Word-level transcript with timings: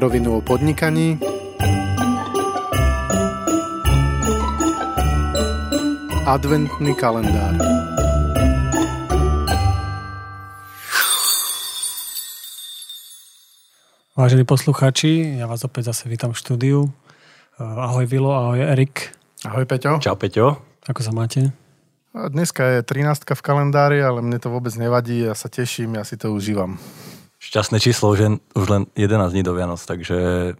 Na 0.00 0.08
rovinu 0.08 0.36
o 0.36 0.40
podnikaní 0.40 1.20
Adventný 6.24 6.96
kalendár 6.96 7.52
Vážení 14.16 14.48
poslucháči, 14.48 15.36
ja 15.36 15.44
vás 15.44 15.68
opäť 15.68 15.92
zase 15.92 16.08
vítam 16.08 16.32
v 16.32 16.40
štúdiu. 16.40 16.88
Ahoj 17.60 18.08
Vilo, 18.08 18.32
ahoj 18.32 18.56
Erik. 18.72 19.12
Ahoj 19.44 19.68
Peťo. 19.68 20.00
Čau 20.00 20.16
Peťo. 20.16 20.64
Ako 20.88 21.04
sa 21.04 21.12
máte? 21.12 21.52
Dneska 22.16 22.80
je 22.80 22.88
13 22.88 23.36
v 23.36 23.42
kalendári, 23.44 24.00
ale 24.00 24.24
mne 24.24 24.40
to 24.40 24.48
vôbec 24.48 24.72
nevadí, 24.80 25.28
ja 25.28 25.36
sa 25.36 25.52
teším, 25.52 26.00
ja 26.00 26.08
si 26.08 26.16
to 26.16 26.32
užívam. 26.32 26.80
Šťastné 27.40 27.80
číslo, 27.80 28.12
že 28.12 28.36
už 28.52 28.66
len 28.68 28.82
11 28.92 29.32
dní 29.32 29.40
do 29.40 29.56
Vianoc, 29.56 29.80
takže 29.80 30.52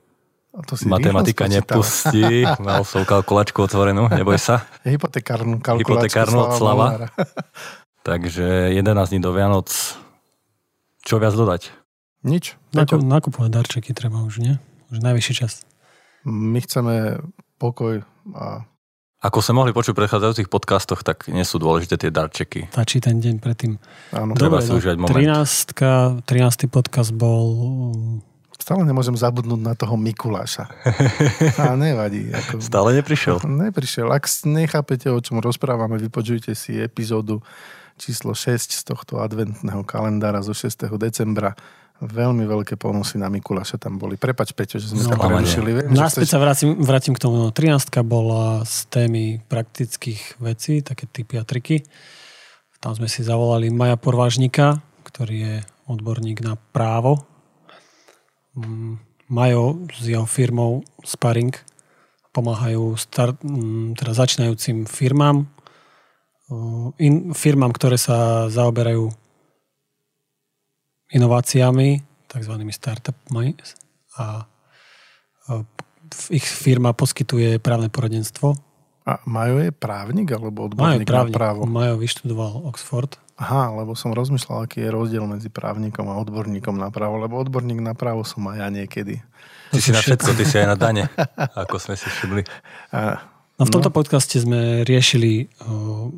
to 0.66 0.75
si 0.75 0.89
matematika 0.89 1.47
nepustí. 1.47 2.43
Mal 2.59 2.83
som 2.83 3.05
kalkulačku 3.05 3.62
otvorenú, 3.62 4.09
neboj 4.09 4.41
sa. 4.41 4.66
Hypotekárnu 4.89 5.61
kalkulačku. 5.61 6.09
Hypotekárnu 6.09 6.39
od 6.41 6.51
Slava. 6.56 6.87
takže 8.09 8.75
11 8.75 9.12
dní 9.12 9.20
do 9.20 9.30
Vianoc. 9.37 9.69
Čo 11.05 11.20
viac 11.20 11.37
dodať? 11.37 11.70
Nič. 12.25 12.56
Naku, 12.73 13.01
nakupovať 13.01 13.51
darčeky 13.53 13.92
treba 13.92 14.20
už, 14.25 14.41
nie? 14.41 14.56
Už 14.89 15.05
najvyšší 15.05 15.34
čas. 15.37 15.65
My 16.25 16.61
chceme 16.61 17.23
pokoj 17.56 18.05
a 18.37 18.65
ako 19.20 19.45
sme 19.45 19.60
mohli 19.60 19.77
počuť 19.77 19.92
v 19.92 20.01
predchádzajúcich 20.01 20.48
podcastoch, 20.48 21.05
tak 21.05 21.28
nie 21.28 21.44
sú 21.44 21.61
dôležité 21.61 22.00
tie 22.00 22.08
darčeky. 22.08 22.72
Stačí 22.72 23.05
ten 23.05 23.20
deň 23.20 23.36
predtým. 23.36 23.77
Áno. 24.17 24.33
Treba 24.33 24.64
si 24.64 24.72
no, 24.72 24.81
užívať 24.81 24.97
moment. 24.97 25.12
13, 25.12 26.25
13. 26.25 26.72
podcast 26.72 27.12
bol... 27.12 27.92
Stále 28.56 28.84
nemôžem 28.89 29.17
zabudnúť 29.17 29.61
na 29.61 29.77
toho 29.77 29.97
Mikuláša. 30.00 30.69
A 31.61 31.77
nevadí. 31.77 32.33
Ako... 32.33 32.64
Stále 32.64 32.97
neprišiel? 32.97 33.44
Neprišiel. 33.69 34.09
Ak 34.09 34.25
nechápete, 34.48 35.12
o 35.12 35.20
čom 35.20 35.41
rozprávame, 35.41 36.00
vypočujte 36.00 36.56
si 36.56 36.81
epizódu 36.81 37.44
číslo 38.00 38.33
6 38.33 38.72
z 38.72 38.83
tohto 38.89 39.20
adventného 39.20 39.84
kalendára 39.84 40.41
zo 40.41 40.56
6. 40.56 40.89
decembra 40.97 41.53
Veľmi 42.01 42.48
veľké 42.48 42.81
ponosy 42.81 43.20
na 43.20 43.29
Mikuláša 43.29 43.77
tam 43.77 44.01
boli. 44.01 44.17
Prepač, 44.17 44.56
Peťo, 44.56 44.81
že 44.81 44.89
sme 44.89 45.05
no, 45.05 45.12
to 45.12 45.20
prerušili. 45.20 45.70
Náspäť 45.93 46.25
chceš... 46.25 46.33
sa 46.33 46.41
vrátim, 46.41 46.70
vrátim 46.81 47.12
k 47.12 47.20
tomu. 47.20 47.53
13 47.53 47.93
bola 48.09 48.65
z 48.65 48.89
témy 48.89 49.45
praktických 49.45 50.41
vecí, 50.41 50.81
také 50.81 51.05
typy 51.05 51.37
a 51.37 51.45
triky. 51.45 51.84
Tam 52.81 52.97
sme 52.97 53.05
si 53.05 53.21
zavolali 53.21 53.69
Maja 53.69 54.01
Porvážnika, 54.01 54.81
ktorý 55.05 55.37
je 55.37 55.55
odborník 55.93 56.41
na 56.41 56.56
právo. 56.56 57.21
Mm, 58.56 58.97
Majo 59.28 59.84
s 59.93 60.09
jeho 60.09 60.25
firmou 60.25 60.81
Sparring 61.05 61.53
pomáhajú 62.33 62.97
start, 62.97 63.45
mm, 63.45 64.01
teda 64.01 64.17
začínajúcim 64.17 64.89
firmám, 64.89 65.53
in, 66.98 67.31
firmám, 67.34 67.71
ktoré 67.75 67.95
sa 67.95 68.51
zaoberajú 68.51 69.11
inováciami, 71.11 72.03
tzv. 72.30 72.55
startupmi 72.70 73.58
a 74.19 74.47
ich 76.30 76.47
firma 76.47 76.91
poskytuje 76.94 77.58
právne 77.62 77.91
poradenstvo. 77.91 78.55
A 79.06 79.19
Majo 79.27 79.58
je 79.58 79.70
právnik 79.72 80.31
alebo 80.31 80.70
odborník 80.70 81.03
Majo 81.03 81.08
právnik. 81.08 81.34
na 81.34 81.38
právo? 81.38 81.61
Majo 81.66 81.94
vyštudoval 81.98 82.53
Oxford. 82.69 83.19
Aha, 83.41 83.72
lebo 83.72 83.97
som 83.97 84.12
rozmýšľal, 84.12 84.69
aký 84.69 84.84
je 84.84 84.91
rozdiel 84.92 85.25
medzi 85.25 85.48
právnikom 85.48 86.04
a 86.12 86.21
odborníkom 86.21 86.76
na 86.76 86.93
právo, 86.93 87.16
lebo 87.16 87.41
odborník 87.41 87.81
na 87.81 87.97
právo 87.97 88.21
som 88.21 88.44
aj 88.53 88.60
ja 88.60 88.69
niekedy. 88.69 89.25
Ty 89.72 89.81
si 89.81 89.91
na 89.97 90.04
všetko, 90.04 90.37
ty 90.37 90.44
si 90.44 90.60
aj 90.60 90.69
na 90.69 90.77
dane, 90.77 91.09
ako 91.65 91.81
sme 91.81 91.97
si 91.97 92.04
všimli. 92.04 92.42
No 93.56 93.62
v 93.65 93.72
tomto 93.72 93.88
no. 93.88 93.97
podcaste 93.97 94.37
sme 94.37 94.84
riešili 94.84 95.48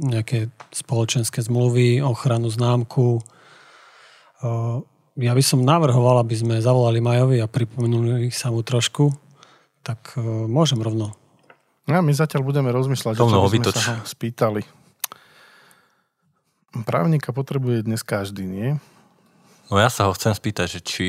nejaké 0.03 0.51
spoločenské 0.75 1.39
zmluvy, 1.47 2.03
ochranu 2.03 2.51
známku, 2.51 3.23
ja 5.19 5.33
by 5.37 5.43
som 5.45 5.61
navrhoval, 5.63 6.25
aby 6.25 6.35
sme 6.35 6.63
zavolali 6.63 6.99
Majovi 6.99 7.39
a 7.39 7.51
pripomenuli 7.51 8.33
sa 8.33 8.49
mu 8.49 8.65
trošku, 8.65 9.13
tak 9.85 10.17
e, 10.17 10.23
môžem 10.49 10.81
rovno. 10.81 11.13
Ja, 11.91 11.99
my 11.99 12.15
zatiaľ 12.15 12.47
budeme 12.47 12.71
rozmýšľať, 12.71 13.19
čo 13.19 13.27
by 13.27 13.51
sme 13.51 13.75
sa 13.75 13.99
ho 13.99 14.07
spýtali. 14.07 14.63
Právnika 16.87 17.35
potrebuje 17.35 17.85
dnes 17.85 18.01
každý, 18.01 18.49
nie? 18.49 18.79
No 19.69 19.77
ja 19.77 19.93
sa 19.93 20.09
ho 20.09 20.17
chcem 20.17 20.33
spýtať, 20.33 20.79
že 20.79 20.81
či 20.81 21.05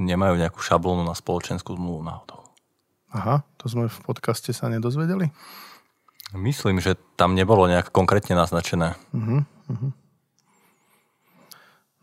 nemajú 0.00 0.38
nejakú 0.38 0.62
šablónu 0.62 1.04
na 1.04 1.12
spoločenskú 1.12 1.76
zmluvu 1.76 2.00
náhodou. 2.00 2.40
Aha, 3.14 3.46
to 3.60 3.68
sme 3.68 3.86
v 3.86 3.98
podcaste 4.02 4.50
sa 4.50 4.66
nedozvedeli? 4.72 5.30
Myslím, 6.34 6.82
že 6.82 6.98
tam 7.14 7.38
nebolo 7.38 7.70
nejak 7.70 7.94
konkrétne 7.94 8.34
naznačené. 8.34 8.98
Uh-huh, 9.14 9.46
uh-huh. 9.70 9.92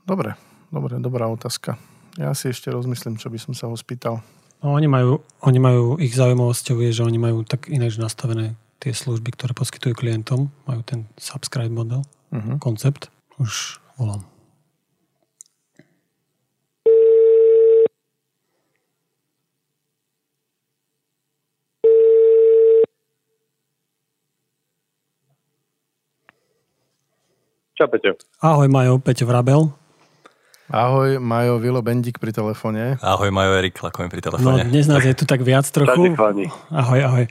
Dobre, 0.07 0.39
dobre, 0.71 0.97
dobrá 0.97 1.27
otázka. 1.27 1.75
Ja 2.15 2.31
si 2.31 2.51
ešte 2.51 2.71
rozmyslím, 2.71 3.19
čo 3.19 3.27
by 3.27 3.39
som 3.39 3.53
sa 3.53 3.67
ho 3.67 3.75
spýtal. 3.75 4.23
No, 4.63 4.75
oni 4.75 4.87
majú, 4.87 5.19
oni 5.43 5.59
majú, 5.59 5.99
ich 5.99 6.15
zaujímavosťou 6.15 6.79
je, 6.87 6.91
že 6.95 7.05
oni 7.05 7.19
majú 7.19 7.43
tak 7.43 7.67
ináč 7.67 7.99
nastavené 7.99 8.55
tie 8.81 8.95
služby, 8.95 9.35
ktoré 9.35 9.53
poskytujú 9.53 9.93
klientom. 9.93 10.49
Majú 10.65 10.81
ten 10.87 10.99
subscribe 11.19 11.71
model, 11.71 12.01
uh-huh. 12.33 12.57
koncept. 12.57 13.13
Už 13.37 13.77
volám. 13.97 14.25
Čau, 27.81 27.89
Peťo. 27.89 28.13
Ahoj, 28.45 28.69
Majo, 28.69 29.01
Peťo 29.01 29.25
Vrabel. 29.25 29.80
Ahoj, 30.71 31.19
Majo, 31.19 31.59
Vilo 31.59 31.83
Bendik 31.83 32.15
pri 32.15 32.31
telefóne. 32.31 32.95
Ahoj, 33.03 33.27
Majo, 33.27 33.59
Erik 33.59 33.75
Lakovi 33.83 34.07
pri 34.07 34.23
telefóne. 34.23 34.63
No, 34.63 34.71
dnes 34.71 34.87
nás 34.87 35.03
je 35.03 35.11
tu 35.11 35.27
tak 35.27 35.43
viac 35.43 35.67
trochu. 35.67 36.15
Ahoj, 36.71 36.99
ahoj. 37.03 37.25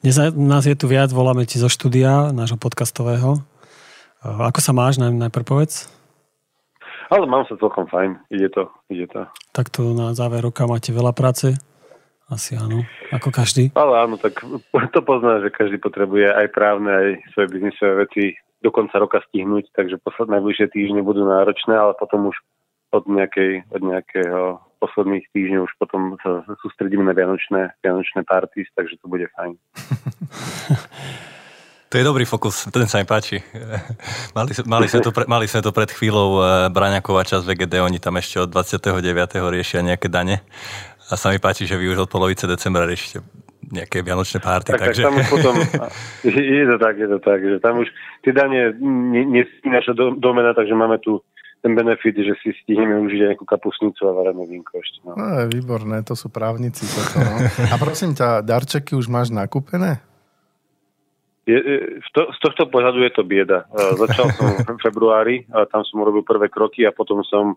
Dnes 0.00 0.16
nás 0.32 0.64
je 0.64 0.72
tu 0.72 0.88
viac, 0.88 1.12
voláme 1.12 1.44
ti 1.44 1.60
zo 1.60 1.68
štúdia, 1.68 2.32
nášho 2.32 2.56
podcastového. 2.56 3.44
Ako 4.24 4.64
sa 4.64 4.72
máš, 4.72 4.96
najprv 4.96 5.44
povedz? 5.44 5.92
Ale 7.12 7.28
mám 7.28 7.44
sa 7.44 7.60
celkom 7.60 7.84
fajn, 7.84 8.16
ide 8.32 8.48
to, 8.48 8.72
ide 8.88 9.04
to. 9.12 9.28
Tak 9.52 9.68
tu 9.68 9.92
na 9.92 10.16
záver 10.16 10.40
roka 10.40 10.64
máte 10.64 10.88
veľa 10.88 11.12
práce? 11.12 11.52
Asi 12.32 12.56
áno, 12.56 12.80
ako 13.12 13.28
každý. 13.28 13.76
Ale 13.76 14.08
áno, 14.08 14.16
tak 14.16 14.40
to 14.96 15.00
pozná, 15.04 15.44
že 15.44 15.52
každý 15.52 15.76
potrebuje 15.84 16.32
aj 16.32 16.48
právne, 16.48 16.88
aj 16.88 17.08
svoje 17.36 17.60
biznisové 17.60 18.08
veci 18.08 18.40
do 18.64 18.72
konca 18.72 18.96
roka 18.96 19.20
stihnúť, 19.28 19.68
takže 19.76 20.00
posledné 20.00 20.40
najbližšie 20.40 20.72
týždne 20.72 21.04
budú 21.04 21.28
náročné, 21.28 21.76
ale 21.76 21.92
potom 22.00 22.32
už 22.32 22.40
od, 22.92 23.04
nejakej, 23.08 23.66
od 23.70 23.82
nejakého 23.82 24.60
posledných 24.78 25.24
týždňov 25.32 25.66
už 25.66 25.74
potom 25.80 26.20
sa 26.20 26.44
sústredíme 26.60 27.02
na 27.02 27.16
vianočné, 27.16 27.74
vianočné 27.80 28.22
parties, 28.28 28.68
takže 28.76 29.00
to 29.00 29.08
bude 29.08 29.26
fajn. 29.34 29.56
To 31.86 32.02
je 32.02 32.02
dobrý 32.02 32.26
fokus, 32.26 32.66
ten 32.74 32.90
sa 32.90 32.98
mi 32.98 33.06
páči. 33.06 33.38
Mali, 34.36 34.52
mali, 34.66 34.90
sme, 34.90 35.00
to 35.06 35.14
pre, 35.14 35.24
mali 35.30 35.46
sme 35.46 35.62
to 35.62 35.70
pred 35.70 35.86
chvíľou 35.86 36.42
eh, 36.42 36.46
Braňaková 36.66 37.22
časť 37.22 37.46
VGD, 37.46 37.78
oni 37.78 38.02
tam 38.02 38.18
ešte 38.18 38.42
od 38.42 38.50
29. 38.50 39.06
riešia 39.54 39.86
nejaké 39.86 40.10
dane. 40.10 40.42
A 41.06 41.14
sa 41.14 41.30
mi 41.30 41.38
páči, 41.38 41.62
že 41.62 41.78
vy 41.78 41.94
už 41.94 42.04
od 42.04 42.10
polovice 42.10 42.50
decembra 42.50 42.82
riešite 42.90 43.22
nejaké 43.70 44.02
vianočné 44.02 44.42
párty. 44.42 44.74
Tak, 44.74 44.82
takže... 44.82 45.02
tak 45.02 45.08
tam 45.08 45.14
už 45.22 45.26
potom, 45.30 45.54
je 46.26 46.66
to 46.66 46.76
tak, 46.82 46.94
je 46.98 47.08
to 47.08 47.18
tak, 47.22 47.38
že 47.38 47.56
tam 47.62 47.74
už 47.78 47.88
tie 48.26 48.32
dane 48.34 48.74
nie, 48.82 49.22
nie 49.22 49.42
naša 49.62 49.94
domena, 49.96 50.58
takže 50.58 50.74
máme 50.74 50.98
tu 50.98 51.22
ten 51.64 51.72
benefit, 51.74 52.14
že 52.14 52.34
si 52.44 52.54
stihneme 52.62 53.00
užiť 53.06 53.32
nejakú 53.32 53.44
kapusnicu 53.48 54.06
a 54.06 54.12
varené 54.12 54.44
vínko 54.46 54.78
ešte. 54.78 55.02
No. 55.02 55.18
no 55.18 55.24
je 55.42 55.46
výborné, 55.50 56.04
to 56.06 56.14
sú 56.14 56.30
právnici. 56.30 56.86
Toto, 56.86 57.18
no. 57.18 57.36
A 57.72 57.76
prosím 57.80 58.12
ťa, 58.14 58.44
darčeky 58.44 58.94
už 58.94 59.10
máš 59.10 59.34
nakúpené? 59.34 59.98
Je, 61.46 61.58
z, 62.02 62.08
to, 62.10 62.26
z 62.34 62.38
tohto 62.42 62.66
pohľadu 62.66 63.06
je 63.06 63.12
to 63.14 63.22
bieda. 63.22 63.70
Začal 63.74 64.34
som 64.34 64.46
v 64.66 64.82
februári, 64.82 65.46
a 65.54 65.62
tam 65.70 65.86
som 65.86 66.02
urobil 66.02 66.26
prvé 66.26 66.50
kroky 66.50 66.82
a 66.82 66.90
potom 66.90 67.22
som 67.22 67.54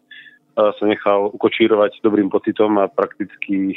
sa 0.77 0.83
nechal 0.85 1.31
ukočírovať 1.33 2.03
dobrým 2.03 2.27
pocitom 2.27 2.77
a 2.79 2.91
prakticky 2.91 3.73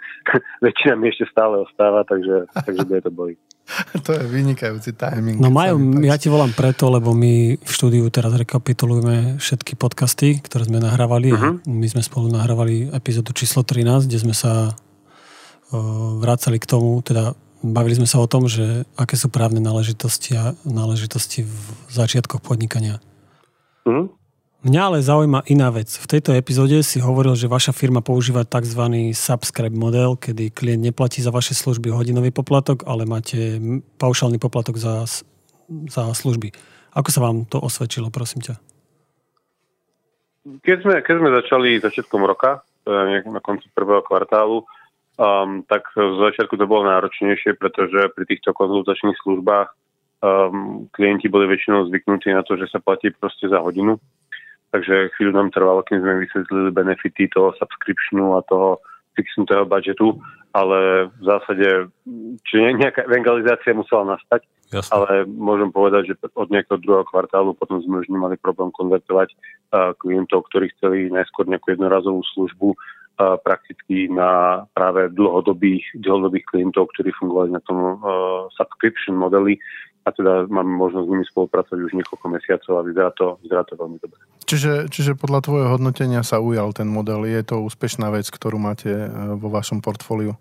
väčšina 0.64 0.94
mi 0.96 1.12
ešte 1.12 1.28
stále 1.30 1.60
ostáva, 1.62 2.02
takže, 2.08 2.48
takže 2.52 2.80
bude 2.88 3.02
to 3.04 3.12
boli. 3.12 3.34
to 4.06 4.10
je 4.12 4.22
vynikajúci 4.26 4.92
timing. 4.98 5.38
No 5.38 5.48
majú, 5.48 5.78
ja 6.02 6.18
ti 6.18 6.28
volám 6.28 6.52
preto, 6.52 6.90
lebo 6.90 7.14
my 7.14 7.56
v 7.56 7.70
štúdiu 7.70 8.04
teraz 8.10 8.34
rekapitulujeme 8.34 9.38
všetky 9.38 9.78
podcasty, 9.78 10.42
ktoré 10.42 10.66
sme 10.66 10.82
nahrávali. 10.82 11.30
Uh-huh. 11.32 11.62
My 11.66 11.86
sme 11.88 12.02
spolu 12.02 12.28
nahrávali 12.28 12.90
epizódu 12.90 13.32
číslo 13.32 13.62
13, 13.62 14.10
kde 14.10 14.18
sme 14.18 14.34
sa 14.34 14.72
uh, 14.72 15.78
vrácali 16.18 16.58
k 16.58 16.68
tomu, 16.68 16.98
teda 17.00 17.32
bavili 17.62 17.94
sme 18.02 18.08
sa 18.10 18.18
o 18.18 18.26
tom, 18.26 18.50
že 18.50 18.82
aké 18.98 19.14
sú 19.14 19.30
právne 19.30 19.62
náležitosti 19.62 20.34
a 20.34 20.52
náležitosti 20.66 21.46
v 21.46 21.56
začiatkoch 21.94 22.42
podnikania. 22.42 22.98
Uh-huh. 23.86 24.10
Mňa 24.62 24.78
ale 24.78 25.02
zaujíma 25.02 25.42
iná 25.50 25.74
vec. 25.74 25.90
V 25.90 26.06
tejto 26.06 26.38
epizóde 26.38 26.86
si 26.86 27.02
hovoril, 27.02 27.34
že 27.34 27.50
vaša 27.50 27.74
firma 27.74 27.98
používa 27.98 28.46
tzv. 28.46 29.10
subscribe 29.10 29.74
model, 29.74 30.14
kedy 30.14 30.54
klient 30.54 30.86
neplatí 30.86 31.18
za 31.18 31.34
vaše 31.34 31.50
služby 31.50 31.90
hodinový 31.90 32.30
poplatok, 32.30 32.86
ale 32.86 33.02
máte 33.02 33.58
paušálny 33.98 34.38
poplatok 34.38 34.78
za, 34.78 35.02
za 35.66 36.02
služby. 36.14 36.54
Ako 36.94 37.10
sa 37.10 37.26
vám 37.26 37.42
to 37.42 37.58
osvedčilo, 37.58 38.14
prosím 38.14 38.46
ťa? 38.46 38.54
Keď 40.62 40.78
sme, 40.86 40.94
keď 41.02 41.14
sme 41.18 41.30
začali 41.42 41.82
začiatkom 41.82 42.22
roka, 42.22 42.62
na 42.86 43.42
konci 43.42 43.66
prvého 43.74 44.06
kvartálu, 44.06 44.62
um, 44.62 45.66
tak 45.66 45.90
z 45.90 46.18
začiatku 46.22 46.54
to 46.54 46.70
bolo 46.70 46.86
náročnejšie, 46.86 47.58
pretože 47.58 48.14
pri 48.14 48.24
týchto 48.30 48.54
konzultačných 48.54 49.18
službách 49.26 49.68
um, 50.22 50.86
klienti 50.94 51.26
boli 51.26 51.50
väčšinou 51.50 51.90
zvyknutí 51.90 52.30
na 52.30 52.46
to, 52.46 52.54
že 52.54 52.70
sa 52.70 52.78
platí 52.78 53.10
proste 53.10 53.50
za 53.50 53.58
hodinu 53.58 53.98
takže 54.72 55.12
chvíľu 55.14 55.32
nám 55.36 55.48
trvalo, 55.52 55.84
kým 55.84 56.00
sme 56.00 56.24
vysvetlili 56.24 56.72
benefity 56.72 57.28
toho 57.28 57.52
subscriptionu 57.60 58.40
a 58.40 58.44
toho 58.48 58.80
fixnutého 59.12 59.68
budžetu, 59.68 60.16
ale 60.52 61.08
v 61.08 61.22
zásade, 61.24 61.68
čiže 62.48 62.80
nejaká 62.80 63.08
evangelizácia 63.08 63.76
musela 63.76 64.16
nastať, 64.16 64.44
Jasne. 64.72 64.92
ale 64.92 65.08
môžem 65.28 65.68
povedať, 65.68 66.12
že 66.12 66.14
od 66.32 66.48
nejakého 66.48 66.80
druhého 66.80 67.04
kvartálu 67.08 67.52
potom 67.56 67.80
sme 67.84 68.00
už 68.04 68.08
nemali 68.08 68.40
problém 68.40 68.72
konvertovať 68.72 69.32
uh, 69.32 69.92
klientov, 70.00 70.48
ktorí 70.48 70.72
chceli 70.76 71.12
najskôr 71.12 71.48
nejakú 71.48 71.76
jednorazovú 71.76 72.24
službu 72.36 72.68
uh, 72.72 73.36
prakticky 73.44 74.08
na 74.08 74.64
práve 74.72 75.12
dlhodobých, 75.12 75.84
dlhodobých 76.00 76.44
klientov, 76.48 76.88
ktorí 76.96 77.12
fungovali 77.16 77.52
na 77.52 77.60
tom 77.64 77.78
uh, 77.80 78.48
subscription 78.56 79.16
modeli 79.16 79.60
a 80.02 80.08
teda 80.10 80.50
máme 80.50 80.74
možnosť 80.74 81.06
s 81.06 81.12
nimi 81.14 81.24
spolupracovať 81.26 81.78
už 81.78 81.92
niekoľko 81.94 82.26
mesiacov 82.26 82.72
a 82.74 82.82
vyzerá 82.82 83.10
to, 83.14 83.26
vyzerá 83.46 83.62
to 83.62 83.78
veľmi 83.78 83.98
dobre. 84.02 84.18
Čiže, 84.42 84.90
čiže 84.90 85.14
podľa 85.14 85.40
tvojho 85.46 85.68
hodnotenia 85.78 86.26
sa 86.26 86.42
ujal 86.42 86.74
ten 86.74 86.90
model. 86.90 87.22
Je 87.24 87.40
to 87.46 87.62
úspešná 87.62 88.10
vec, 88.10 88.26
ktorú 88.26 88.58
máte 88.58 88.90
e, 88.90 89.08
vo 89.38 89.48
vašom 89.48 89.78
portfóliu? 89.78 90.34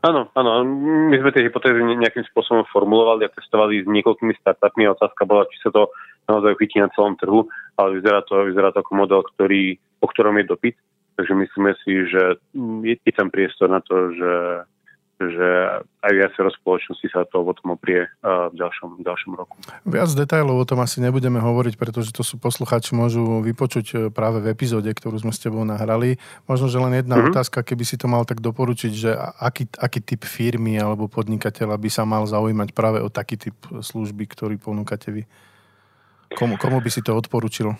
Áno, 0.00 0.32
áno. 0.32 0.64
My 1.12 1.16
sme 1.20 1.32
tie 1.32 1.44
hypotézy 1.44 1.80
nejakým 1.80 2.24
spôsobom 2.32 2.64
formulovali 2.72 3.28
a 3.28 3.32
testovali 3.32 3.84
s 3.84 3.88
niekoľkými 3.88 4.32
startupmi. 4.40 4.88
Otázka 4.88 5.28
bola, 5.28 5.44
či 5.48 5.60
sa 5.60 5.72
to 5.72 5.92
naozaj 6.24 6.56
chytí 6.56 6.80
na 6.80 6.88
celom 6.96 7.16
trhu, 7.20 7.44
ale 7.76 8.00
vyzerá 8.00 8.24
to, 8.24 8.48
vyzerá 8.48 8.72
to 8.72 8.80
ako 8.80 8.92
model, 8.96 9.20
ktorý, 9.36 9.76
po 10.00 10.06
ktorom 10.08 10.40
je 10.40 10.48
dopyt. 10.48 10.76
Takže 11.20 11.36
myslíme 11.36 11.72
si, 11.84 11.92
že 12.08 12.40
je 12.80 13.12
tam 13.12 13.28
priestor 13.28 13.68
na 13.68 13.84
to, 13.84 14.14
že 14.16 14.32
že 15.20 15.48
aj 16.00 16.12
viacero 16.16 16.48
spoločnosti 16.48 17.06
sa 17.12 17.28
to 17.28 17.44
tom 17.44 17.76
oprie 17.76 18.08
v 18.24 18.54
ďalšom, 18.56 19.00
v 19.00 19.02
ďalšom 19.04 19.32
roku. 19.36 19.60
Viac 19.84 20.08
detajlov 20.16 20.64
o 20.64 20.64
tom 20.64 20.80
asi 20.80 21.04
nebudeme 21.04 21.36
hovoriť, 21.36 21.76
pretože 21.76 22.16
to 22.16 22.24
sú 22.24 22.40
posluchači 22.40 22.96
môžu 22.96 23.44
vypočuť 23.44 23.86
e, 23.92 23.96
práve 24.08 24.40
v 24.40 24.56
epizóde, 24.56 24.88
ktorú 24.88 25.20
sme 25.20 25.36
s 25.36 25.42
tebou 25.44 25.60
nahrali. 25.68 26.16
Možno, 26.48 26.72
že 26.72 26.80
len 26.80 26.96
jedna 26.96 27.20
mm-hmm. 27.20 27.36
otázka, 27.36 27.60
keby 27.60 27.84
si 27.84 28.00
to 28.00 28.08
mal 28.08 28.24
tak 28.24 28.40
doporučiť, 28.40 28.92
že 28.96 29.12
aký, 29.36 29.68
aký 29.76 30.00
typ 30.00 30.24
firmy 30.24 30.80
alebo 30.80 31.04
podnikateľa 31.04 31.76
by 31.76 31.90
sa 31.92 32.08
mal 32.08 32.24
zaujímať 32.24 32.72
práve 32.72 33.04
o 33.04 33.12
taký 33.12 33.36
typ 33.36 33.56
služby, 33.68 34.24
ktorý 34.24 34.56
ponúkate 34.56 35.12
vy. 35.12 35.22
Komu, 36.32 36.56
komu 36.56 36.80
by 36.80 36.88
si 36.88 37.04
to 37.04 37.12
odporučil? 37.12 37.76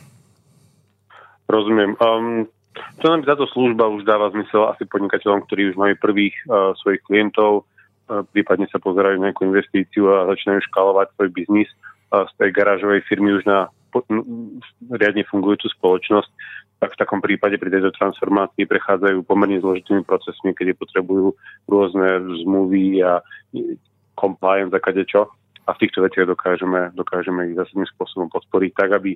Rozumiem. 1.48 1.96
Um, 1.98 2.50
to 2.72 3.04
nám 3.10 3.26
táto 3.26 3.50
služba 3.50 3.90
už 3.90 4.06
dáva 4.06 4.30
zmysel 4.30 4.70
asi 4.70 4.86
podnikateľom, 4.86 5.42
ktorí 5.46 5.74
už 5.74 5.76
majú 5.76 5.94
prvých 5.98 6.36
uh, 6.46 6.70
svojich 6.78 7.02
klientov, 7.02 7.66
uh, 7.66 8.22
prípadne 8.30 8.70
sa 8.70 8.78
pozerajú 8.78 9.18
na 9.18 9.30
nejakú 9.30 9.48
investíciu 9.50 10.06
a 10.10 10.30
začínajú 10.30 10.62
škálovať 10.70 11.10
svoj 11.18 11.28
biznis 11.34 11.70
uh, 12.14 12.24
z 12.30 12.32
tej 12.38 12.50
garážovej 12.54 13.02
firmy 13.10 13.34
už 13.34 13.44
na 13.46 13.66
riadne 14.94 15.26
fungujúcu 15.26 15.66
spoločnosť, 15.66 16.30
tak 16.78 16.94
v 16.94 17.00
takom 17.02 17.18
prípade 17.18 17.58
pri 17.58 17.74
tejto 17.74 17.90
transformácii 17.98 18.70
prechádzajú 18.70 19.26
pomerne 19.26 19.58
zložitými 19.58 20.06
procesmi, 20.06 20.54
kedy 20.54 20.78
potrebujú 20.78 21.34
rôzne 21.66 22.22
zmluvy 22.46 23.02
a 23.02 23.18
compliance 24.14 24.70
a 24.70 24.78
kadečo 24.78 25.26
a 25.66 25.70
v 25.76 25.80
týchto 25.86 26.02
veciach 26.02 26.26
dokážeme, 26.26 26.90
dokážeme 26.96 27.52
ich 27.52 27.56
zásadným 27.56 27.88
spôsobom 27.94 28.28
podporiť 28.32 28.72
tak, 28.74 28.90
aby 28.96 29.14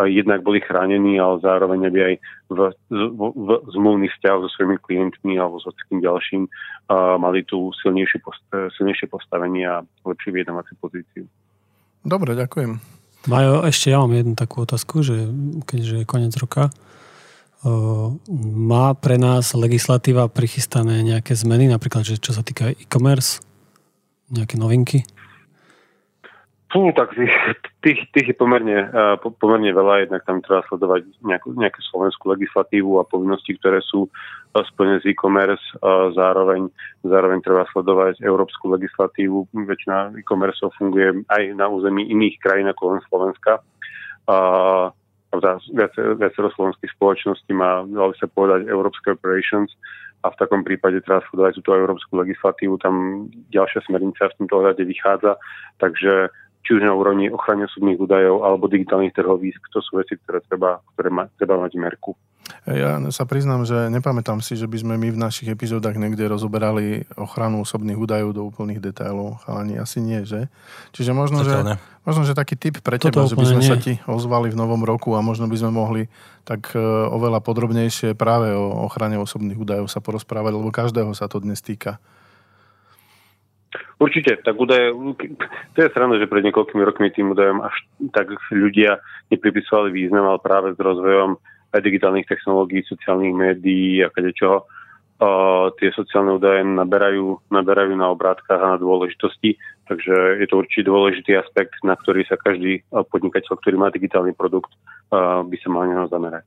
jednak 0.00 0.40
boli 0.40 0.64
chránení, 0.64 1.20
ale 1.20 1.44
zároveň 1.44 1.92
aby 1.92 1.98
aj 2.00 2.14
v, 2.48 2.58
v, 2.90 3.20
v 3.36 3.48
zmluvných 3.76 4.12
vzťah 4.16 4.36
so 4.40 4.48
svojimi 4.56 4.76
klientmi 4.80 5.36
alebo 5.36 5.60
s 5.60 5.68
so 5.68 5.72
ďalším 5.92 6.48
uh, 6.48 7.20
mali 7.20 7.44
tú 7.44 7.70
silnejšie, 7.84 8.24
post, 8.24 8.40
silnejšie 8.80 9.06
postavenie 9.12 9.68
a 9.68 9.84
lepšiu 10.08 10.32
vyjednávaciu 10.32 10.74
pozíciu. 10.80 11.24
Dobre, 12.02 12.32
ďakujem. 12.34 12.80
Majo, 13.28 13.62
ešte 13.68 13.94
ja 13.94 14.02
mám 14.02 14.16
jednu 14.16 14.34
takú 14.34 14.66
otázku, 14.66 15.06
že 15.06 15.30
keďže 15.68 16.02
je 16.02 16.08
koniec 16.08 16.34
roka, 16.40 16.72
uh, 16.72 18.16
má 18.40 18.96
pre 18.96 19.20
nás 19.20 19.52
legislatíva 19.52 20.26
prichystané 20.32 21.04
nejaké 21.04 21.36
zmeny, 21.36 21.68
napríklad, 21.68 22.08
že 22.08 22.16
čo 22.16 22.32
sa 22.32 22.40
týka 22.40 22.72
e-commerce, 22.72 23.44
nejaké 24.32 24.56
novinky? 24.56 25.04
Fú, 26.72 26.88
tak 26.96 27.12
tých, 27.12 27.28
tých, 27.84 28.00
tých 28.16 28.26
je 28.32 28.36
pomerne, 28.36 28.88
uh, 28.88 29.20
pomerne 29.20 29.76
veľa, 29.76 30.08
jednak 30.08 30.24
tam 30.24 30.40
treba 30.40 30.64
sledovať 30.72 31.04
nejakú, 31.20 31.52
nejakú 31.52 31.84
slovenskú 31.92 32.32
legislatívu 32.32 32.96
a 32.96 33.04
povinnosti, 33.04 33.60
ktoré 33.60 33.84
sú 33.84 34.08
uh, 34.08 34.64
splnené 34.72 35.04
z 35.04 35.12
e-commerce, 35.12 35.60
uh, 35.84 36.08
zároveň, 36.16 36.72
zároveň 37.04 37.44
treba 37.44 37.68
sledovať 37.76 38.24
európsku 38.24 38.72
legislatívu. 38.72 39.52
Väčšina 39.52 40.16
e-commerce 40.16 40.64
funguje 40.80 41.20
aj 41.28 41.42
na 41.52 41.68
území 41.68 42.08
iných 42.08 42.40
krajín 42.40 42.72
ako 42.72 42.96
len 42.96 43.00
Slovenska. 43.04 43.60
Uh, 44.24 44.88
viacero, 45.36 46.48
slovenských 46.56 46.92
spoločností 46.96 47.52
má, 47.52 47.84
dalo 47.84 48.16
sa 48.16 48.28
povedať, 48.32 48.68
európske 48.68 49.12
operations 49.12 49.72
a 50.24 50.32
v 50.32 50.38
takom 50.40 50.64
prípade 50.64 51.00
treba 51.04 51.24
sledovať 51.28 51.60
túto 51.60 51.72
európsku 51.76 52.12
legislatívu, 52.20 52.80
tam 52.80 53.26
ďalšia 53.52 53.84
smernica 53.88 54.28
v 54.28 54.36
tomto 54.40 54.54
ohľade 54.60 54.82
vychádza, 54.84 55.40
takže 55.80 56.30
či 56.62 56.78
už 56.78 56.82
na 56.86 56.94
úrovni 56.94 57.26
ochrany 57.26 57.66
osobných 57.66 57.98
údajov 57.98 58.46
alebo 58.46 58.70
digitálnych 58.70 59.14
trhovísk. 59.14 59.60
To 59.74 59.82
sú 59.82 59.98
veci, 59.98 60.14
ktoré 60.14 60.38
treba, 60.46 60.78
ktoré 60.94 61.10
ma, 61.10 61.26
treba 61.34 61.58
mať 61.58 61.74
merku. 61.74 62.14
Ja 62.62 62.98
sa 63.10 63.26
priznám, 63.26 63.66
že 63.66 63.90
nepamätám 63.90 64.38
si, 64.38 64.54
že 64.54 64.70
by 64.70 64.78
sme 64.78 64.94
my 64.94 65.10
v 65.10 65.18
našich 65.18 65.50
epizódach 65.50 65.98
niekde 65.98 66.30
rozoberali 66.30 67.02
ochranu 67.18 67.66
osobných 67.66 67.98
údajov 67.98 68.30
do 68.34 68.42
úplných 68.46 68.78
detailov. 68.78 69.42
Chalani, 69.42 69.78
asi 69.78 69.98
nie, 69.98 70.22
že? 70.22 70.46
Čiže 70.94 71.10
možno, 71.10 71.42
že, 71.42 71.78
možno, 72.06 72.22
že 72.22 72.38
taký 72.38 72.54
tip 72.54 72.78
pre 72.78 73.02
teba, 73.02 73.26
že 73.26 73.34
by 73.34 73.46
sme 73.46 73.62
nie. 73.62 73.70
sa 73.70 73.78
ti 73.78 73.98
ozvali 74.06 74.54
v 74.54 74.58
novom 74.58 74.86
roku 74.86 75.14
a 75.18 75.24
možno 75.24 75.50
by 75.50 75.58
sme 75.58 75.74
mohli 75.74 76.02
tak 76.46 76.74
e, 76.74 76.82
oveľa 77.10 77.42
podrobnejšie 77.42 78.14
práve 78.14 78.54
o 78.54 78.86
ochrane 78.86 79.18
osobných 79.18 79.58
údajov 79.58 79.90
sa 79.90 79.98
porozprávať, 79.98 80.54
lebo 80.54 80.70
každého 80.70 81.10
sa 81.18 81.26
to 81.26 81.42
dnes 81.42 81.62
týka. 81.62 81.98
Určite, 83.96 84.36
tak 84.44 84.58
údaje, 84.60 84.92
to 85.72 85.78
je 85.80 85.92
strana, 85.92 86.20
že 86.20 86.28
pred 86.28 86.44
niekoľkými 86.44 86.82
rokmi 86.84 87.08
tým 87.08 87.32
údajom 87.32 87.64
až 87.64 87.72
tak 88.12 88.28
ľudia 88.52 89.00
nepripisovali 89.32 89.88
význam, 89.88 90.28
ale 90.28 90.44
práve 90.44 90.76
s 90.76 90.78
rozvojom 90.78 91.40
aj 91.72 91.80
digitálnych 91.80 92.28
technológií, 92.28 92.84
sociálnych 92.84 93.32
médií 93.32 94.04
a 94.04 94.12
čoho, 94.36 94.68
uh, 94.68 95.72
tie 95.80 95.88
sociálne 95.96 96.36
údaje 96.36 96.60
naberajú, 96.68 97.48
naberajú 97.48 97.96
na 97.96 98.12
obrátkach 98.12 98.60
a 98.60 98.76
na 98.76 98.78
dôležitosti, 98.78 99.56
takže 99.88 100.44
je 100.44 100.46
to 100.52 100.60
určite 100.60 100.84
dôležitý 100.84 101.32
aspekt, 101.40 101.80
na 101.80 101.96
ktorý 101.96 102.28
sa 102.28 102.36
každý 102.36 102.84
podnikateľ, 102.92 103.56
ktorý 103.56 103.76
má 103.80 103.88
digitálny 103.88 104.36
produkt, 104.36 104.76
uh, 105.16 105.40
by 105.40 105.56
sa 105.64 105.68
mal 105.72 105.88
neho 105.88 106.04
zamerať. 106.12 106.44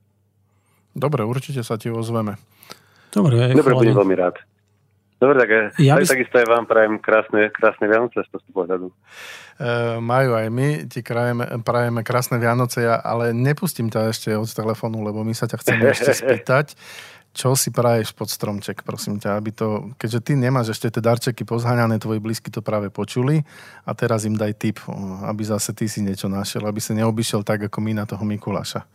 Dobre, 0.94 1.26
určite 1.26 1.66
sa 1.66 1.76
ti 1.82 1.90
ozveme. 1.90 2.38
Dobre, 3.10 3.52
Dobre 3.52 3.74
budem 3.74 3.98
veľmi 3.98 4.16
rád. 4.16 4.38
Dobre, 5.16 5.36
tak 5.40 5.50
ja 5.80 5.96
by... 5.96 6.04
takisto 6.04 6.36
aj 6.36 6.48
vám 6.48 6.66
prajem 6.68 7.00
krásne, 7.00 7.48
krásne 7.48 7.88
Vianoce 7.88 8.20
z 8.20 8.30
toho 8.36 8.52
pohľadu. 8.52 8.88
E, 8.92 8.96
majú 10.04 10.36
aj 10.36 10.48
my, 10.52 10.68
ti 10.92 11.00
krajeme, 11.00 11.48
prajeme 11.64 12.04
krásne 12.04 12.36
Vianoce, 12.36 12.84
ja, 12.84 13.00
ale 13.00 13.32
nepustím 13.32 13.88
ťa 13.88 14.12
ešte 14.12 14.36
od 14.36 14.52
telefónu, 14.52 15.00
lebo 15.08 15.24
my 15.24 15.32
sa 15.32 15.48
ťa 15.48 15.58
chceme 15.64 15.84
ešte 15.88 16.12
spýtať. 16.24 16.76
Čo 17.36 17.52
si 17.52 17.68
praješ 17.68 18.16
pod 18.16 18.32
stromček, 18.32 18.88
prosím 18.88 19.20
ťa, 19.20 19.36
aby 19.36 19.52
to, 19.52 19.92
keďže 20.00 20.24
ty 20.24 20.32
nemáš 20.40 20.72
ešte 20.72 20.88
tie 20.88 21.04
darčeky 21.04 21.44
pozháňané, 21.44 22.00
tvoji 22.00 22.24
blízky 22.24 22.48
to 22.48 22.64
práve 22.64 22.88
počuli 22.88 23.44
a 23.84 23.92
teraz 23.92 24.24
im 24.24 24.40
daj 24.40 24.56
tip, 24.56 24.80
aby 25.28 25.44
zase 25.44 25.76
ty 25.76 25.92
si 25.92 26.00
niečo 26.00 26.32
našiel, 26.32 26.64
aby 26.64 26.80
sa 26.80 26.96
neobyšiel 26.96 27.44
tak, 27.44 27.68
ako 27.68 27.84
my 27.84 27.92
na 27.92 28.08
toho 28.08 28.24
Mikuláša. 28.24 28.88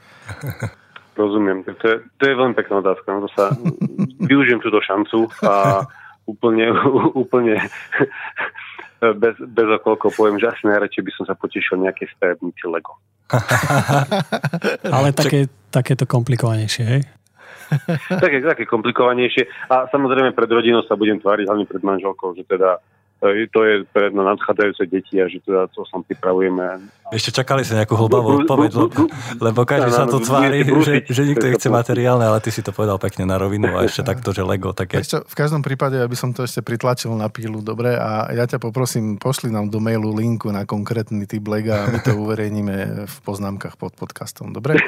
Rozumiem, 1.20 1.68
to 1.68 1.84
je, 1.84 1.96
to 2.16 2.22
je 2.24 2.32
veľmi 2.32 2.56
pekná 2.56 2.80
otázka. 2.80 3.12
No 3.12 3.28
to 3.28 3.30
sa 3.36 3.52
využijem 4.32 4.64
túto 4.64 4.80
šancu 4.80 5.28
a 5.44 5.84
úplne, 6.26 6.72
úplne 7.22 7.60
bez, 9.00 9.34
bez 9.40 9.68
okolko 9.80 10.12
poviem, 10.12 10.36
že 10.36 10.52
asi 10.52 10.68
najradšej 10.68 11.02
by 11.04 11.12
som 11.16 11.24
sa 11.24 11.34
potešil 11.34 11.80
nejaké 11.80 12.04
stavebnici 12.16 12.68
Lego. 12.68 13.00
Ale 14.96 15.14
také, 15.16 15.48
takéto 15.72 16.04
komplikovanejšie, 16.04 16.84
hej? 16.84 17.02
také, 18.10 18.42
také 18.42 18.64
komplikovanejšie. 18.66 19.46
A 19.70 19.86
samozrejme 19.88 20.34
pred 20.34 20.50
rodinou 20.50 20.82
sa 20.84 20.98
budem 20.98 21.22
tváriť, 21.22 21.46
hlavne 21.46 21.66
pred 21.70 21.82
manželkou, 21.82 22.34
že 22.34 22.42
teda 22.44 22.82
to 23.52 23.60
je 23.64 23.84
pre 23.92 24.08
na 24.08 24.32
nadchádzajúce 24.32 24.88
deti 24.88 25.20
a 25.20 25.28
že 25.28 25.44
teda 25.44 25.68
to 25.76 25.84
sa 25.84 26.00
pripravujeme. 26.00 26.88
Ešte 27.12 27.42
čakali 27.42 27.66
sa 27.68 27.76
nejakú 27.76 27.98
hlbavú 27.98 28.40
odpoveď, 28.42 28.70
lebo 29.42 29.66
každý 29.68 29.90
sa 29.92 30.08
to 30.08 30.24
tvári, 30.24 30.64
že, 30.64 31.04
že 31.04 31.22
nikto 31.28 31.52
nechce 31.52 31.68
materiálne, 31.68 32.24
ale 32.24 32.40
ty 32.40 32.48
si 32.48 32.64
to 32.64 32.72
povedal 32.72 32.96
pekne 32.96 33.28
na 33.28 33.36
rovinu 33.36 33.76
a 33.76 33.84
ešte 33.84 34.06
takto, 34.14 34.32
že 34.32 34.40
Lego 34.40 34.72
také. 34.72 35.04
Ešte, 35.04 35.20
v 35.20 35.34
každom 35.36 35.60
prípade, 35.60 36.00
aby 36.00 36.16
som 36.16 36.32
to 36.32 36.46
ešte 36.46 36.64
pritlačil 36.64 37.12
na 37.12 37.28
pílu, 37.28 37.60
dobre, 37.60 37.92
a 37.98 38.32
ja 38.32 38.48
ťa 38.48 38.62
poprosím, 38.62 39.20
pošli 39.20 39.52
nám 39.52 39.68
do 39.68 39.82
mailu 39.84 40.14
linku 40.16 40.48
na 40.48 40.64
konkrétny 40.64 41.28
typ 41.28 41.44
Lega 41.44 41.84
a 41.84 41.90
my 41.92 41.98
to 42.00 42.16
uverejníme 42.24 43.04
v 43.04 43.16
poznámkach 43.26 43.76
pod 43.76 43.92
podcastom, 43.98 44.54
dobre? 44.56 44.80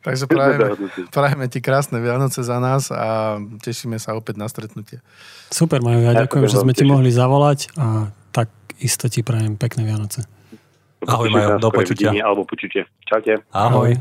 Takže 0.00 0.24
prajeme, 0.24 0.78
prajeme 1.12 1.44
ti 1.52 1.60
krásne 1.60 2.00
Vianoce 2.00 2.40
za 2.40 2.56
nás 2.56 2.88
a 2.88 3.36
teším 3.60 3.89
tešíme 3.90 3.98
sa 3.98 4.14
opäť 4.14 4.38
na 4.38 4.46
stretnutie. 4.46 5.02
Super, 5.50 5.82
Majo, 5.82 5.98
ja 6.06 6.14
ďakujem, 6.14 6.46
že 6.46 6.62
sme 6.62 6.70
ti 6.70 6.86
mohli 6.86 7.10
zavolať 7.10 7.74
a 7.74 8.14
tak 8.30 8.46
isto 8.78 9.10
ti 9.10 9.26
prajem 9.26 9.58
pekné 9.58 9.82
Vianoce. 9.82 10.30
Ahoj, 11.02 11.26
Majo, 11.34 11.58
do 11.58 11.74
počutia. 11.74 12.14
Alebo 12.14 12.46
počutie. 12.46 12.86
Čaute. 13.10 13.42
Ahoj. 13.50 13.98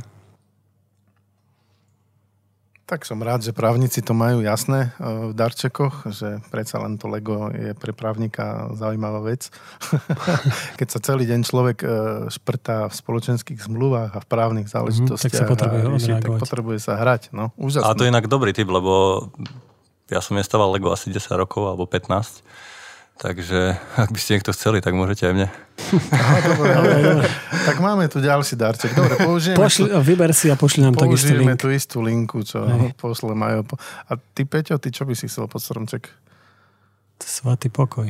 Tak 2.89 3.05
som 3.05 3.21
rád, 3.21 3.45
že 3.45 3.53
právnici 3.53 4.01
to 4.01 4.17
majú 4.17 4.41
jasné 4.41 4.89
e, 4.97 5.29
v 5.29 5.33
darčekoch, 5.37 6.09
že 6.09 6.41
predsa 6.49 6.81
len 6.81 6.97
to 6.97 7.05
Lego 7.05 7.53
je 7.53 7.77
pre 7.77 7.93
právnika 7.93 8.73
zaujímavá 8.73 9.21
vec. 9.29 9.53
Keď 10.81 10.87
sa 10.89 10.99
celý 11.13 11.29
deň 11.29 11.45
človek 11.45 11.77
e, 11.85 11.87
šprtá 12.33 12.89
v 12.89 12.93
spoločenských 12.97 13.61
zmluvách 13.61 14.17
a 14.17 14.19
v 14.25 14.25
právnych 14.25 14.73
záležitostiach, 14.73 15.21
mm, 15.21 15.37
tak 15.37 15.37
sa 15.37 15.45
potrebuje, 15.45 15.81
a 15.85 15.89
rieši, 15.93 16.11
tak 16.17 16.33
potrebuje 16.41 16.79
sa 16.81 16.97
hrať. 16.97 17.29
No, 17.29 17.53
úžasné. 17.61 17.85
A 17.85 17.93
to 17.93 18.09
je 18.09 18.09
inak 18.09 18.25
dobrý 18.25 18.57
typ, 18.57 18.65
lebo 18.65 19.21
ja 20.09 20.19
som 20.21 20.37
nestával 20.37 20.73
Lego 20.73 20.89
asi 20.89 21.13
10 21.13 21.21
rokov 21.37 21.69
alebo 21.69 21.85
15. 21.85 22.41
Takže 23.19 23.75
ak 23.99 24.15
by 24.15 24.19
ste 24.19 24.39
niekto 24.39 24.55
chceli, 24.55 24.79
tak 24.79 24.95
môžete 24.95 25.27
aj 25.27 25.33
mne. 25.35 25.47
Aha, 26.15 26.37
dobre, 26.39 26.67
dobre, 26.71 26.97
dobre. 27.03 27.27
Tak 27.67 27.77
máme 27.83 28.07
tu 28.07 28.23
ďalší 28.23 28.55
darček. 28.55 28.95
Dobre, 28.95 29.19
použijeme 29.19 29.59
Pošli, 29.59 29.91
tu, 29.91 29.99
vyber 29.99 30.31
si 30.31 30.47
a 30.47 30.55
pošli 30.55 30.87
nám 30.87 30.95
takisto 30.95 31.35
link. 31.35 31.59
tú 31.59 31.67
istú 31.67 31.99
linku, 31.99 32.47
čo 32.47 32.63
Hej. 32.63 32.95
pošle 32.95 33.35
majú. 33.35 33.67
A 34.07 34.15
ty, 34.15 34.47
Peťo, 34.47 34.79
ty 34.79 34.95
čo 34.95 35.03
by 35.03 35.19
si 35.19 35.27
chcel 35.27 35.51
pod 35.51 35.59
stromček? 35.59 36.07
Svatý 37.19 37.67
pokoj. 37.67 38.07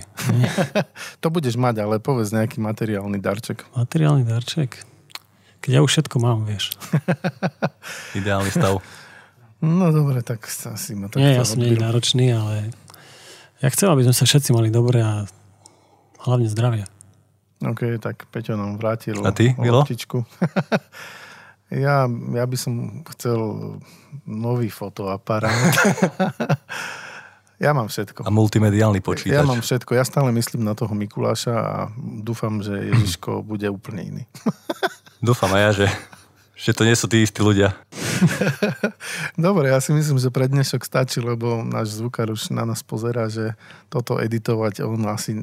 to 1.25 1.27
budeš 1.33 1.57
mať, 1.57 1.81
ale 1.81 1.97
povedz 1.97 2.29
nejaký 2.29 2.61
materiálny 2.61 3.17
darček. 3.17 3.65
Materiálny 3.73 4.29
darček? 4.29 4.77
Keď 5.65 5.71
ja 5.73 5.81
už 5.81 5.89
všetko 5.89 6.21
mám, 6.21 6.45
vieš. 6.45 6.77
Ideálny 8.13 8.53
stav. 8.53 8.77
No 9.59 9.91
dobre, 9.91 10.23
tak 10.23 10.47
asi 10.47 10.95
ma 10.95 11.11
tak 11.11 11.19
Nie, 11.19 11.35
ja 11.35 11.43
som 11.43 11.59
nie 11.59 11.75
náročný, 11.75 12.31
ale 12.31 12.71
ja 13.59 13.67
chcem, 13.67 13.91
aby 13.91 14.07
sme 14.07 14.15
sa 14.15 14.23
všetci 14.23 14.55
mali 14.55 14.71
dobre 14.71 15.03
a 15.03 15.27
hlavne 16.23 16.47
zdravie. 16.47 16.87
OK, 17.59 17.99
tak 17.99 18.23
Peťo 18.31 18.55
nám 18.55 18.79
vrátil 18.79 19.19
A 19.19 19.35
ty, 19.35 19.51
Milo? 19.59 19.83
ja, 21.75 22.07
ja 22.07 22.45
by 22.47 22.55
som 22.55 23.03
chcel 23.11 23.39
nový 24.23 24.71
fotoaparát. 24.71 25.51
ja 27.63 27.75
mám 27.75 27.91
všetko. 27.91 28.23
A 28.23 28.31
multimediálny 28.31 29.03
počítač. 29.03 29.35
Ja 29.35 29.43
mám 29.43 29.59
všetko. 29.59 29.91
Ja 29.91 30.07
stále 30.07 30.31
myslím 30.31 30.63
na 30.63 30.71
toho 30.71 30.95
Mikuláša 30.95 31.55
a 31.59 31.75
dúfam, 31.99 32.63
že 32.63 32.95
Ježiško 32.95 33.43
bude 33.43 33.67
úplne 33.67 34.07
iný. 34.07 34.23
dúfam 35.19 35.51
aj 35.51 35.63
ja, 35.67 35.71
že 35.83 35.87
že 36.59 36.75
to 36.75 36.83
nie 36.83 36.91
sú 36.91 37.07
tí 37.07 37.23
istí 37.23 37.39
ľudia. 37.39 37.71
Dobre, 39.39 39.71
ja 39.71 39.79
si 39.79 39.91
myslím, 39.95 40.19
že 40.19 40.33
pre 40.33 40.47
dnešok 40.47 40.81
stačí, 40.83 41.19
lebo 41.23 41.63
náš 41.63 41.99
zvukár 41.99 42.31
už 42.31 42.51
na 42.51 42.67
nás 42.67 42.83
pozera, 42.83 43.27
že 43.31 43.55
toto 43.87 44.19
editovať 44.19 44.83
on 44.85 45.01
asi 45.09 45.35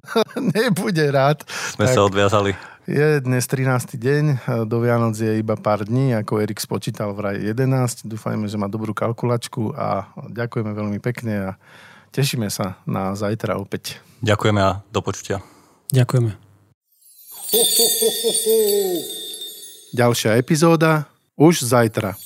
nebude 0.56 1.04
rád. 1.10 1.42
Sme 1.74 1.86
tak 1.90 1.96
sa 1.96 2.02
odviazali. 2.06 2.52
Je 2.84 3.24
dnes 3.24 3.40
13. 3.40 3.96
deň, 3.96 4.24
do 4.68 4.76
Vianoc 4.84 5.16
je 5.16 5.40
iba 5.40 5.56
pár 5.56 5.88
dní, 5.88 6.12
ako 6.12 6.44
Erik 6.44 6.60
spočítal 6.60 7.16
vraj 7.16 7.40
11. 7.40 8.04
Dúfajme, 8.04 8.44
že 8.44 8.60
má 8.60 8.68
dobrú 8.68 8.92
kalkulačku 8.92 9.72
a 9.72 10.12
ďakujeme 10.28 10.68
veľmi 10.76 10.98
pekne 11.00 11.32
a 11.32 11.50
tešíme 12.12 12.52
sa 12.52 12.76
na 12.84 13.16
zajtra 13.16 13.56
opäť. 13.56 14.04
Ďakujeme 14.20 14.60
a 14.60 14.84
do 14.92 15.00
počutia. 15.00 15.40
Ďakujeme. 15.96 16.36
Ďalšia 19.96 20.36
epizóda 20.36 21.08
už 21.40 21.64
zajtra. 21.64 22.18